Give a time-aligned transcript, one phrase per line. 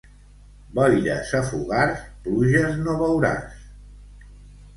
[0.77, 3.53] Boires a Fogars, pluges no veuràs.